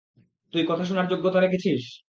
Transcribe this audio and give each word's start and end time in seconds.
তোই 0.53 0.63
কথা 0.67 0.83
শোনার 0.85 1.07
যোগ্যতা 1.07 1.39
রেখেছিস? 1.39 1.83